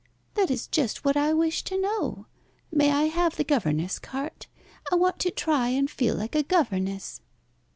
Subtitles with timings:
[0.33, 2.25] "That is just what I wish to know.
[2.71, 4.47] May I have the governess cart?
[4.91, 7.21] I want to try and feel like a governess."